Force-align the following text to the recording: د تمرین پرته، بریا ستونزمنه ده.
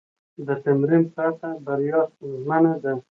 د 0.45 0.47
تمرین 0.63 1.03
پرته، 1.15 1.49
بریا 1.65 1.99
ستونزمنه 2.11 2.73
ده. 2.83 2.93